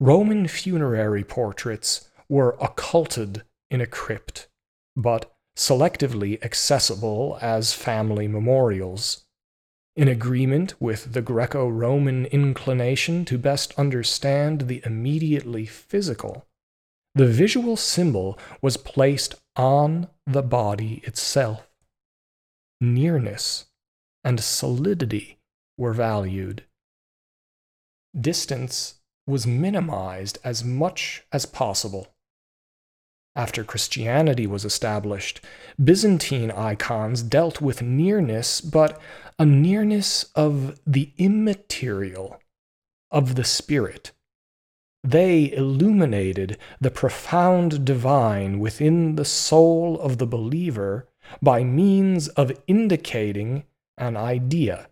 Roman 0.00 0.48
funerary 0.48 1.24
portraits 1.24 2.08
were 2.26 2.56
occulted 2.58 3.42
in 3.70 3.82
a 3.82 3.86
crypt, 3.86 4.48
but 4.96 5.30
selectively 5.58 6.42
accessible 6.42 7.36
as 7.42 7.74
family 7.74 8.26
memorials. 8.28 9.26
In 9.98 10.06
agreement 10.06 10.80
with 10.80 11.12
the 11.12 11.20
Greco 11.20 11.68
Roman 11.68 12.26
inclination 12.26 13.24
to 13.24 13.36
best 13.36 13.76
understand 13.76 14.68
the 14.68 14.80
immediately 14.86 15.66
physical, 15.66 16.46
the 17.16 17.26
visual 17.26 17.76
symbol 17.76 18.38
was 18.62 18.76
placed 18.76 19.34
on 19.56 20.06
the 20.24 20.44
body 20.44 21.02
itself. 21.02 21.68
Nearness 22.80 23.66
and 24.22 24.38
solidity 24.38 25.40
were 25.76 25.94
valued. 25.94 26.62
Distance 28.16 29.00
was 29.26 29.48
minimized 29.48 30.38
as 30.44 30.62
much 30.62 31.24
as 31.32 31.44
possible 31.44 32.14
after 33.38 33.62
Christianity 33.62 34.48
was 34.48 34.64
established, 34.64 35.40
Byzantine 35.82 36.50
icons 36.50 37.22
dealt 37.22 37.60
with 37.60 37.80
nearness, 37.80 38.60
but 38.60 39.00
a 39.38 39.46
nearness 39.46 40.24
of 40.34 40.80
the 40.84 41.12
immaterial, 41.18 42.40
of 43.12 43.36
the 43.36 43.44
spirit. 43.44 44.10
They 45.04 45.52
illuminated 45.52 46.58
the 46.80 46.90
profound 46.90 47.84
divine 47.84 48.58
within 48.58 49.14
the 49.14 49.24
soul 49.24 50.00
of 50.00 50.18
the 50.18 50.26
believer 50.26 51.08
by 51.40 51.62
means 51.62 52.26
of 52.30 52.60
indicating 52.66 53.62
an 53.96 54.16
idea. 54.16 54.88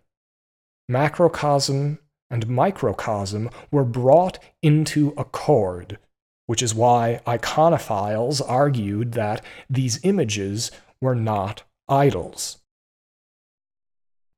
Macrocosm 0.87 1.99
and 2.29 2.47
microcosm 2.47 3.49
were 3.71 3.83
brought 3.83 4.39
into 4.61 5.13
accord 5.17 5.99
which 6.47 6.63
is 6.63 6.73
why 6.73 7.21
iconophiles 7.27 8.41
argued 8.45 9.11
that 9.11 9.43
these 9.69 9.99
images 10.03 10.71
were 10.99 11.15
not 11.15 11.63
idols. 11.87 12.57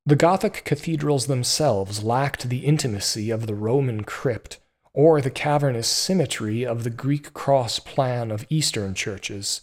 The 0.06 0.16
Gothic 0.16 0.64
cathedrals 0.66 1.28
themselves 1.28 2.04
lacked 2.04 2.50
the 2.50 2.66
intimacy 2.66 3.30
of 3.30 3.46
the 3.46 3.56
Roman 3.56 4.04
crypt 4.04 4.60
or 4.94 5.22
the 5.22 5.30
cavernous 5.30 5.88
symmetry 5.88 6.66
of 6.66 6.84
the 6.84 6.90
Greek 6.90 7.34
cross 7.34 7.80
plan 7.80 8.32
of 8.32 8.46
Eastern 8.50 8.96
churches. 8.96 9.62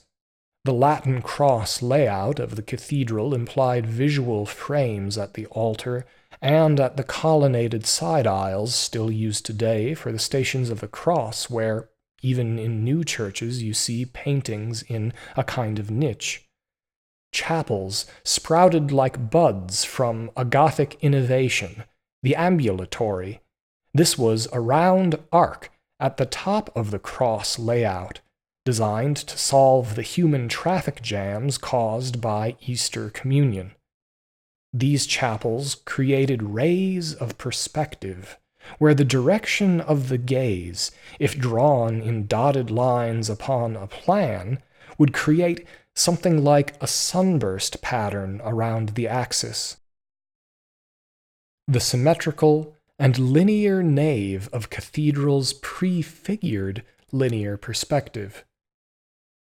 The 0.65 0.73
Latin 0.73 1.21
cross 1.21 1.83
layout 1.83 2.39
of 2.39 2.55
the 2.55 2.63
cathedral 2.63 3.35
implied 3.35 3.87
visual 3.87 4.47
frames 4.47 5.19
at 5.19 5.35
the 5.35 5.47
altar 5.47 6.07
and 6.41 6.79
at 6.79 6.97
the 6.97 7.05
colonnaded 7.05 7.87
side 7.87 8.27
aisles 8.27 8.75
still 8.75 9.11
used 9.11 9.45
today 9.47 9.95
for 9.95 10.13
the 10.13 10.19
stations 10.19 10.71
of 10.71 10.81
the 10.81 10.89
cross, 10.89 11.51
where 11.51 11.89
even 12.23 12.59
in 12.59 12.85
new 12.85 13.05
churches, 13.05 13.63
you 13.63 13.75
see 13.75 14.05
paintings 14.05 14.83
in 14.83 15.13
a 15.37 15.45
kind 15.45 15.79
of 15.79 15.91
niche. 15.91 16.49
Chapels 17.33 18.07
sprouted 18.25 18.91
like 18.91 19.31
buds 19.31 19.85
from 19.85 20.31
a 20.37 20.45
Gothic 20.45 20.97
innovation, 21.01 21.85
the 22.23 22.35
ambulatory. 22.35 23.43
This 23.93 24.17
was 24.17 24.49
a 24.53 24.61
round 24.61 25.19
arc 25.33 25.71
at 26.01 26.17
the 26.17 26.27
top 26.27 26.75
of 26.77 26.91
the 26.91 26.99
cross 26.99 27.59
layout, 27.59 28.21
designed 28.65 29.17
to 29.17 29.39
solve 29.39 29.95
the 29.95 30.03
human 30.03 30.49
traffic 30.49 31.01
jams 31.03 31.59
caused 31.59 32.21
by 32.21 32.57
Easter 32.67 33.11
communion. 33.11 33.73
These 34.73 35.07
chapels 35.07 35.75
created 35.75 36.43
rays 36.43 37.15
of 37.15 37.39
perspective 37.39 38.39
where 38.79 38.95
the 38.95 39.05
direction 39.05 39.81
of 39.81 40.09
the 40.09 40.19
gaze, 40.19 40.91
if 41.19 41.39
drawn 41.39 42.01
in 42.01 42.27
dotted 42.27 42.71
lines 42.71 43.31
upon 43.31 43.77
a 43.77 43.87
plan, 43.87 44.63
would 44.99 45.13
create 45.13 45.67
something 45.95 46.45
like 46.45 46.81
a 46.83 46.87
sunburst 46.87 47.81
pattern 47.83 48.41
around 48.45 48.91
the 48.91 49.09
axis. 49.09 49.79
The 51.67 51.81
symmetrical 51.81 52.77
and 52.99 53.19
linear 53.19 53.83
nave 53.83 54.49
of 54.53 54.71
cathedrals 54.71 55.53
prefigured 55.55 56.83
linear 57.13 57.57
perspective. 57.57 58.45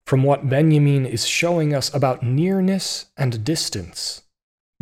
From 0.06 0.22
what 0.22 0.48
Benjamin 0.48 1.06
is 1.06 1.26
showing 1.26 1.74
us 1.74 1.92
about 1.94 2.22
nearness 2.22 3.06
and 3.16 3.44
distance, 3.44 4.22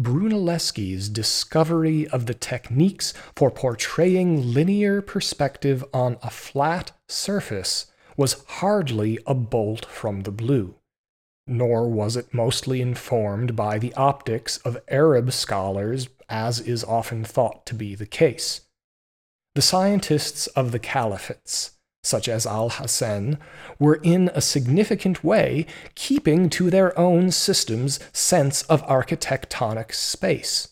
Brunelleschi's 0.01 1.11
discovery 1.11 2.09
of 2.09 2.25
the 2.25 2.33
techniques 2.33 3.13
for 3.37 3.51
portraying 3.51 4.55
linear 4.55 5.03
perspective 5.03 5.85
on 5.93 6.17
a 6.23 6.31
flat 6.31 6.93
surface 7.07 7.93
was 8.17 8.43
hardly 8.49 9.19
a 9.27 9.35
bolt 9.35 9.85
from 9.85 10.23
the 10.23 10.31
blue, 10.31 10.77
nor 11.47 11.87
was 11.87 12.17
it 12.17 12.33
mostly 12.33 12.81
informed 12.81 13.55
by 13.55 13.79
the 13.79 13.93
optics 13.93 14.57
of 14.59 14.81
Arab 14.89 15.33
scholars, 15.33 16.09
as 16.31 16.61
is 16.61 16.83
often 16.83 17.23
thought 17.23 17.67
to 17.67 17.75
be 17.75 17.95
the 17.95 18.07
case. 18.07 18.63
The 19.55 19.63
scientists 19.63 20.47
of 20.49 20.73
the 20.73 20.81
caliphates, 20.81 21.73
such 22.03 22.29
as 22.29 22.47
Al 22.47 22.71
Hazen, 22.71 23.39
were 23.79 24.01
in 24.03 24.31
a 24.35 24.41
significant 24.41 25.23
way 25.23 25.67
keeping 25.95 26.49
to 26.51 26.71
their 26.71 26.99
own 26.99 27.31
system's 27.31 28.01
sense 28.13 28.63
of 28.63 28.87
architectonic 28.87 29.93
space. 29.93 30.69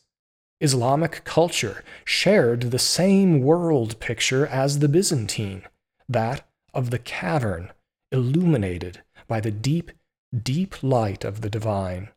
Islamic 0.60 1.22
culture 1.24 1.84
shared 2.04 2.62
the 2.62 2.78
same 2.78 3.40
world 3.40 4.00
picture 4.00 4.46
as 4.46 4.78
the 4.78 4.88
Byzantine, 4.88 5.62
that 6.08 6.48
of 6.74 6.90
the 6.90 6.98
cavern, 6.98 7.70
illuminated 8.10 9.02
by 9.28 9.40
the 9.40 9.50
deep 9.50 9.92
deep 10.42 10.82
light 10.82 11.24
of 11.24 11.40
the 11.40 11.50
divine. 11.50 12.08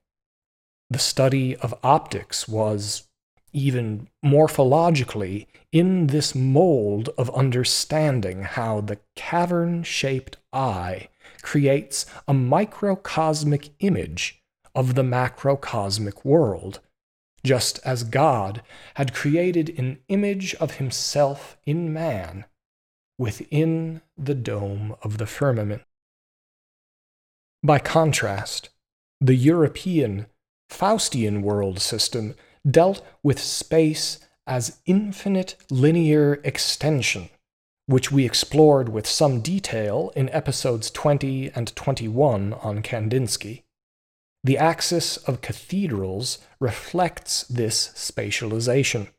The 0.90 1.00
study 1.00 1.56
of 1.56 1.74
optics 1.84 2.48
was, 2.48 3.08
even 3.54 4.08
morphologically, 4.24 5.48
in 5.72 6.08
this 6.08 6.36
mold 6.36 7.10
of 7.18 7.30
understanding 7.36 8.44
how 8.44 8.82
the 8.82 9.00
cavern 9.16 9.84
shaped 9.84 10.38
eye 10.52 11.08
creates 11.42 12.06
a 12.28 12.34
microcosmic 12.34 13.70
image 13.80 14.42
of 14.76 14.96
the 14.96 15.04
macrocosmic 15.04 16.24
world, 16.24 16.80
just 17.44 17.80
as 17.86 18.04
God 18.04 18.62
had 18.96 19.14
created 19.14 19.78
an 19.78 20.00
image 20.08 20.54
of 20.56 20.76
himself 20.76 21.58
in 21.66 21.92
man 21.92 22.46
within 23.18 24.02
the 24.18 24.36
dome 24.36 24.96
of 25.02 25.18
the 25.18 25.26
firmament. 25.26 25.84
By 27.64 27.80
contrast, 27.80 28.70
the 29.20 29.36
European 29.36 30.26
Faustian 30.70 31.42
world 31.42 31.80
system 31.80 32.36
dealt 32.70 33.02
with 33.24 33.40
space 33.40 34.20
as 34.48 34.80
infinite 34.86 35.56
linear 35.70 36.42
extension, 36.44 37.30
which 37.86 38.12
we 38.12 38.26
explored 38.26 38.90
with 38.90 39.08
some 39.08 39.42
detail 39.42 40.12
in 40.16 40.30
episodes 40.30 40.90
20 40.92 41.52
and 41.56 41.76
21 41.76 42.54
on 42.54 42.82
Kandinsky. 42.82 43.64
The 44.44 44.58
axis 44.58 45.18
of 45.18 45.42
cathedrals 45.42 46.40
reflects 46.60 47.44
this 47.44 47.90
spatialization. 47.90 49.10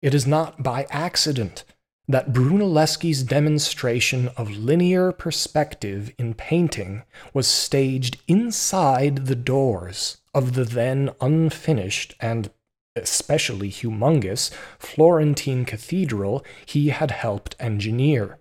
It 0.00 0.14
is 0.14 0.26
not 0.26 0.62
by 0.62 0.86
accident 0.90 1.64
that 2.08 2.32
Brunelleschi's 2.32 3.22
demonstration 3.22 4.28
of 4.36 4.50
linear 4.50 5.12
perspective 5.12 6.12
in 6.18 6.34
painting 6.34 7.04
was 7.32 7.46
staged 7.46 8.20
inside 8.26 9.26
the 9.26 9.36
doors 9.36 10.21
of 10.34 10.54
the 10.54 10.64
then 10.64 11.10
unfinished 11.20 12.14
and 12.20 12.50
especially 12.96 13.70
humongous 13.70 14.50
Florentine 14.78 15.64
cathedral 15.64 16.44
he 16.66 16.88
had 16.90 17.10
helped 17.10 17.56
engineer, 17.58 18.38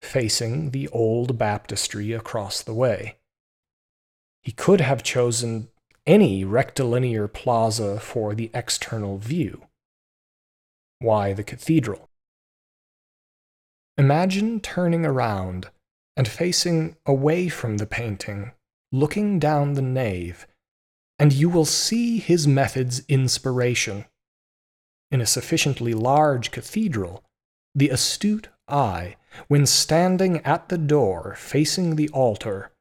facing 0.00 0.70
the 0.70 0.88
old 0.88 1.38
baptistry 1.38 2.12
across 2.12 2.62
the 2.62 2.74
way. 2.74 3.18
He 4.42 4.52
could 4.52 4.80
have 4.80 5.02
chosen 5.02 5.68
any 6.06 6.44
rectilinear 6.44 7.28
plaza 7.28 8.00
for 8.00 8.34
the 8.34 8.50
external 8.52 9.18
view. 9.18 9.66
Why 10.98 11.32
the 11.32 11.44
cathedral? 11.44 12.08
Imagine 13.96 14.60
turning 14.60 15.04
around 15.04 15.68
and 16.16 16.26
facing 16.26 16.96
away 17.06 17.48
from 17.48 17.76
the 17.76 17.86
painting, 17.86 18.52
looking 18.90 19.38
down 19.38 19.74
the 19.74 19.82
nave 19.82 20.46
and 21.22 21.32
you 21.32 21.48
will 21.48 21.64
see 21.64 22.18
his 22.18 22.48
method's 22.48 23.00
inspiration. 23.08 24.06
In 25.12 25.20
a 25.20 25.24
sufficiently 25.26 25.94
large 25.94 26.50
cathedral, 26.50 27.22
the 27.76 27.90
astute 27.90 28.48
eye, 28.66 29.14
when 29.46 29.64
standing 29.64 30.38
at 30.38 30.68
the 30.68 30.78
door 30.78 31.36
facing 31.38 31.94
the 31.94 32.08
altar, 32.08 32.72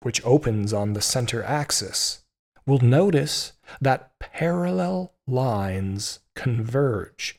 which 0.00 0.24
opens 0.24 0.72
on 0.72 0.94
the 0.94 1.02
center 1.02 1.42
axis, 1.42 2.24
will 2.64 2.78
notice 2.78 3.52
that 3.82 4.18
parallel 4.18 5.12
lines 5.26 6.20
converge. 6.34 7.38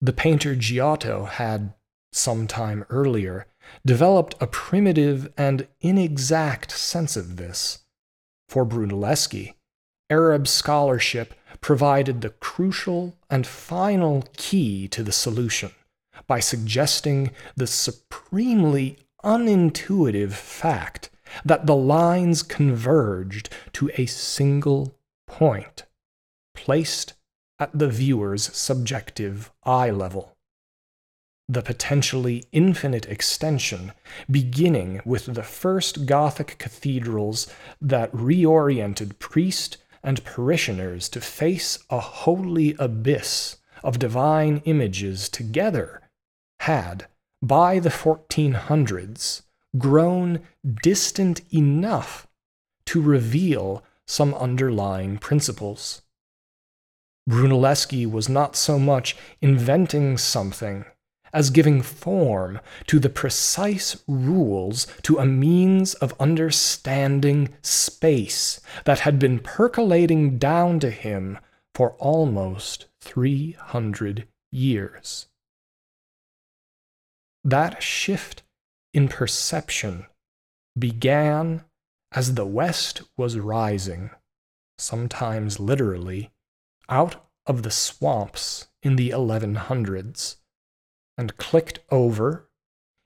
The 0.00 0.14
painter 0.14 0.56
Giotto 0.56 1.26
had, 1.26 1.74
some 2.12 2.46
time 2.46 2.86
earlier, 2.88 3.46
developed 3.84 4.36
a 4.40 4.46
primitive 4.46 5.30
and 5.36 5.68
inexact 5.82 6.70
sense 6.70 7.14
of 7.14 7.36
this 7.36 7.81
for 8.52 8.66
Brunelleschi, 8.66 9.54
Arab 10.10 10.46
scholarship 10.46 11.32
provided 11.62 12.20
the 12.20 12.28
crucial 12.28 13.16
and 13.30 13.46
final 13.46 14.26
key 14.36 14.86
to 14.88 15.02
the 15.02 15.10
solution 15.10 15.70
by 16.26 16.38
suggesting 16.38 17.30
the 17.56 17.66
supremely 17.66 18.98
unintuitive 19.24 20.32
fact 20.32 21.08
that 21.46 21.64
the 21.64 21.74
lines 21.74 22.42
converged 22.42 23.48
to 23.72 23.90
a 23.96 24.04
single 24.04 24.98
point, 25.26 25.84
placed 26.54 27.14
at 27.58 27.70
the 27.72 27.88
viewer's 27.88 28.54
subjective 28.54 29.50
eye 29.64 29.88
level 29.88 30.31
the 31.48 31.62
potentially 31.62 32.44
infinite 32.52 33.06
extension, 33.06 33.92
beginning 34.30 35.00
with 35.04 35.26
the 35.26 35.42
first 35.42 36.06
Gothic 36.06 36.56
cathedrals 36.58 37.52
that 37.80 38.12
reoriented 38.12 39.18
priest 39.18 39.76
and 40.02 40.24
parishioners 40.24 41.08
to 41.10 41.20
face 41.20 41.78
a 41.90 42.00
holy 42.00 42.74
abyss 42.78 43.56
of 43.82 43.98
divine 43.98 44.62
images 44.64 45.28
together, 45.28 46.02
had, 46.60 47.06
by 47.42 47.78
the 47.78 47.90
1400s, 47.90 49.42
grown 49.78 50.40
distant 50.82 51.40
enough 51.52 52.26
to 52.86 53.00
reveal 53.00 53.82
some 54.06 54.34
underlying 54.34 55.18
principles. 55.18 56.02
Brunelleschi 57.28 58.10
was 58.10 58.28
not 58.28 58.56
so 58.56 58.78
much 58.78 59.16
inventing 59.40 60.18
something 60.18 60.84
as 61.32 61.50
giving 61.50 61.80
form 61.80 62.60
to 62.86 62.98
the 62.98 63.08
precise 63.08 64.02
rules 64.06 64.86
to 65.02 65.18
a 65.18 65.26
means 65.26 65.94
of 65.94 66.14
understanding 66.20 67.48
space 67.62 68.60
that 68.84 69.00
had 69.00 69.18
been 69.18 69.38
percolating 69.38 70.38
down 70.38 70.78
to 70.78 70.90
him 70.90 71.38
for 71.74 71.92
almost 71.92 72.86
300 73.00 74.28
years. 74.50 75.26
That 77.44 77.82
shift 77.82 78.42
in 78.92 79.08
perception 79.08 80.06
began 80.78 81.64
as 82.12 82.34
the 82.34 82.46
West 82.46 83.02
was 83.16 83.38
rising, 83.38 84.10
sometimes 84.78 85.58
literally, 85.58 86.30
out 86.88 87.26
of 87.46 87.62
the 87.62 87.70
swamps 87.70 88.68
in 88.82 88.96
the 88.96 89.10
1100s 89.10 90.36
and 91.22 91.36
clicked 91.36 91.78
over 91.88 92.48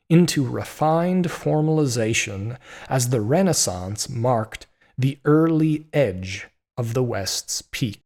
into 0.08 0.42
refined 0.42 1.26
formalization 1.26 2.56
as 2.88 3.10
the 3.10 3.20
Renaissance 3.20 4.08
marked 4.08 4.66
the 4.96 5.18
early 5.26 5.86
edge 5.92 6.48
of 6.78 6.94
the 6.94 7.02
West's 7.02 7.60
peak. 7.60 8.00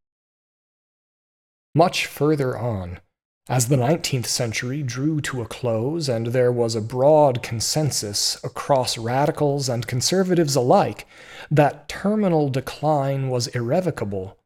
Much 1.73 2.05
further 2.05 2.57
on, 2.57 2.99
as 3.47 3.69
the 3.69 3.77
19th 3.77 4.25
century 4.25 4.83
drew 4.83 5.21
to 5.21 5.41
a 5.41 5.45
close 5.45 6.09
and 6.09 6.27
there 6.27 6.51
was 6.51 6.75
a 6.75 6.81
broad 6.81 7.41
consensus 7.41 8.37
across 8.43 8.97
radicals 8.97 9.69
and 9.69 9.87
conservatives 9.87 10.57
alike 10.57 11.07
that 11.49 11.87
terminal 11.87 12.49
decline 12.49 13.29
was 13.29 13.47
irrevocable, 13.47 14.37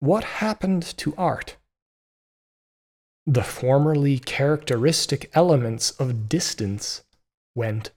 what 0.00 0.24
happened 0.24 0.82
to 0.96 1.14
art? 1.18 1.57
The 3.28 3.42
formerly 3.42 4.18
characteristic 4.18 5.30
elements 5.34 5.90
of 5.90 6.30
distance 6.30 7.04
went 7.54 7.90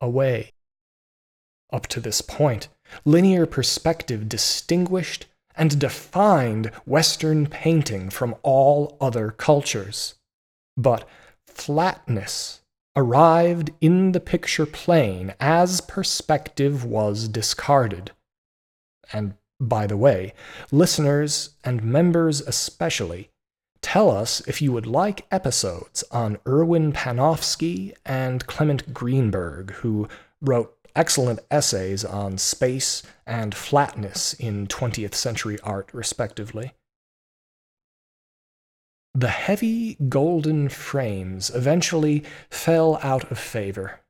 away. 0.00 0.50
Up 1.72 1.86
to 1.86 2.00
this 2.00 2.20
point, 2.20 2.66
linear 3.04 3.46
perspective 3.46 4.28
distinguished 4.28 5.26
and 5.54 5.78
defined 5.78 6.66
Western 6.84 7.46
painting 7.46 8.10
from 8.10 8.34
all 8.42 8.96
other 9.00 9.30
cultures. 9.30 10.16
But 10.76 11.08
flatness 11.46 12.62
arrived 12.96 13.70
in 13.80 14.10
the 14.10 14.20
picture 14.20 14.66
plane 14.66 15.32
as 15.38 15.80
perspective 15.80 16.84
was 16.84 17.28
discarded. 17.28 18.10
And 19.12 19.34
by 19.60 19.86
the 19.86 19.96
way, 19.96 20.34
listeners 20.72 21.50
and 21.62 21.84
members 21.84 22.40
especially 22.40 23.28
Tell 23.82 24.10
us 24.10 24.40
if 24.46 24.62
you 24.62 24.72
would 24.72 24.86
like 24.86 25.26
episodes 25.30 26.02
on 26.10 26.38
Erwin 26.46 26.92
Panofsky 26.92 27.92
and 28.06 28.46
Clement 28.46 28.94
Greenberg, 28.94 29.72
who 29.72 30.08
wrote 30.40 30.74
excellent 30.94 31.40
essays 31.50 32.04
on 32.04 32.38
space 32.38 33.02
and 33.26 33.54
flatness 33.54 34.34
in 34.34 34.66
20th 34.66 35.14
century 35.14 35.58
art, 35.62 35.90
respectively. 35.92 36.72
The 39.14 39.28
heavy 39.28 39.96
golden 40.08 40.70
frames 40.70 41.50
eventually 41.50 42.24
fell 42.50 42.98
out 43.02 43.30
of 43.30 43.38
favor, 43.38 44.00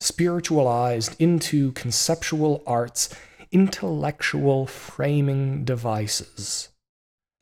spiritualized 0.00 1.14
into 1.20 1.72
conceptual 1.72 2.62
art's 2.66 3.14
intellectual 3.52 4.66
framing 4.66 5.64
devices 5.64 6.70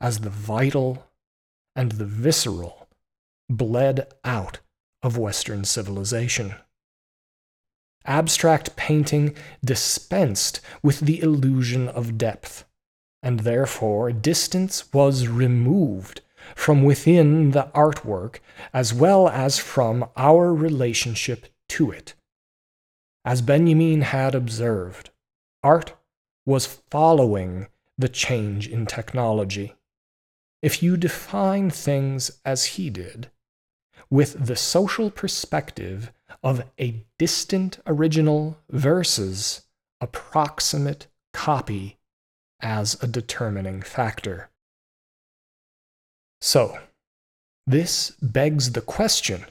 as 0.00 0.20
the 0.20 0.30
vital 0.30 1.06
and 1.76 1.92
the 1.92 2.04
visceral 2.04 2.88
bled 3.48 4.12
out 4.24 4.60
of 5.02 5.18
Western 5.18 5.64
civilization. 5.64 6.54
abstract 8.06 8.76
painting 8.76 9.34
dispensed 9.64 10.60
with 10.82 11.00
the 11.00 11.20
illusion 11.20 11.88
of 11.88 12.18
depth, 12.18 12.64
and 13.22 13.40
therefore 13.40 14.12
distance 14.12 14.92
was 14.92 15.28
removed 15.28 16.20
from 16.54 16.82
within 16.82 17.52
the 17.52 17.64
artwork 17.74 18.38
as 18.72 18.92
well 18.92 19.28
as 19.28 19.58
from 19.58 20.04
our 20.16 20.52
relationship 20.52 21.46
to 21.68 21.90
it. 21.90 22.14
As 23.24 23.40
Benjamin 23.40 24.02
had 24.02 24.34
observed, 24.34 25.08
art 25.62 25.94
was 26.44 26.66
following 26.90 27.68
the 27.96 28.10
change 28.10 28.68
in 28.68 28.84
technology. 28.84 29.74
If 30.64 30.82
you 30.82 30.96
define 30.96 31.68
things 31.68 32.40
as 32.42 32.64
he 32.64 32.88
did, 32.88 33.30
with 34.08 34.46
the 34.46 34.56
social 34.56 35.10
perspective 35.10 36.10
of 36.42 36.64
a 36.80 37.04
distant 37.18 37.80
original 37.86 38.56
versus 38.70 39.66
approximate 40.00 41.06
copy 41.34 41.98
as 42.62 42.96
a 43.02 43.06
determining 43.06 43.82
factor. 43.82 44.48
So, 46.40 46.78
this 47.66 48.12
begs 48.22 48.72
the 48.72 48.80
question 48.80 49.44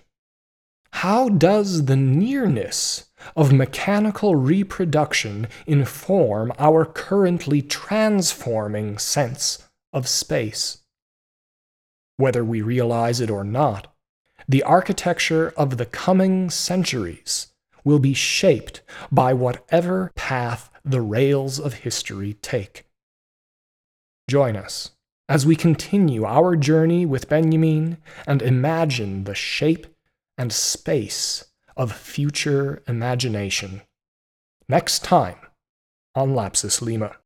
how 0.93 1.29
does 1.29 1.85
the 1.85 1.95
nearness 1.95 3.05
of 3.35 3.53
mechanical 3.53 4.35
reproduction 4.35 5.47
inform 5.67 6.51
our 6.57 6.85
currently 6.85 7.61
transforming 7.61 8.97
sense 8.97 9.67
of 9.93 10.07
space? 10.07 10.79
Whether 12.23 12.45
we 12.45 12.61
realize 12.61 13.19
it 13.19 13.29
or 13.29 13.43
not, 13.43 13.93
the 14.47 14.63
architecture 14.63 15.53
of 15.57 15.75
the 15.75 15.85
coming 15.85 16.49
centuries 16.49 17.47
will 17.83 17.99
be 17.99 18.13
shaped 18.13 18.81
by 19.11 19.33
whatever 19.33 20.09
path 20.15 20.69
the 20.85 21.01
rails 21.01 21.59
of 21.59 21.83
history 21.83 22.35
take. 22.35 22.87
Join 24.29 24.55
us 24.55 24.91
as 25.27 25.45
we 25.45 25.57
continue 25.57 26.23
our 26.23 26.55
journey 26.55 27.05
with 27.05 27.27
Benjamin 27.27 27.97
and 28.25 28.41
imagine 28.41 29.25
the 29.25 29.35
shape 29.35 29.85
and 30.37 30.53
space 30.53 31.43
of 31.75 31.91
future 31.91 32.81
imagination. 32.87 33.81
Next 34.69 35.03
time 35.03 35.39
on 36.15 36.33
Lapsus 36.33 36.81
Lima. 36.81 37.17